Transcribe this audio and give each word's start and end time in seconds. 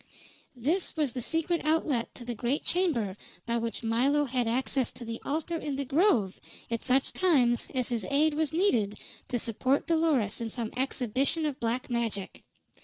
This 0.55 0.97
was 0.97 1.11
the 1.11 1.21
secret 1.21 1.61
outlet 1.63 2.15
to 2.15 2.25
the 2.25 2.33
great 2.33 2.63
chamber 2.63 3.15
by 3.45 3.57
which 3.57 3.83
Milo 3.83 4.25
had 4.25 4.47
access 4.47 4.91
to 4.93 5.05
the 5.05 5.21
altar 5.23 5.55
in 5.57 5.75
the 5.75 5.85
grove 5.85 6.41
at 6.71 6.83
such 6.83 7.13
times 7.13 7.67
as 7.75 7.89
his 7.89 8.03
aid 8.09 8.33
was 8.33 8.51
needed 8.51 8.99
to 9.27 9.37
support 9.37 9.85
Dolores 9.85 10.41
in 10.41 10.49
some 10.49 10.71
exhibition 10.75 11.45
of 11.45 11.59
black 11.59 11.87
magic. 11.91 12.43